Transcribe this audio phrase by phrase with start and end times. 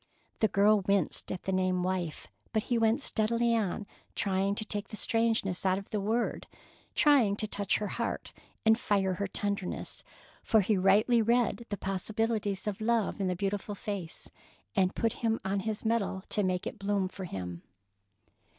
[0.39, 3.85] The girl winced at the name "wife," but he went steadily on
[4.15, 6.47] trying to take the strangeness out of the word,
[6.95, 8.33] trying to touch her heart
[8.65, 10.03] and fire her tenderness;
[10.41, 14.31] for he rightly read the possibilities of love in the beautiful face,
[14.75, 17.61] and it put him on his mettle to make it bloom for him.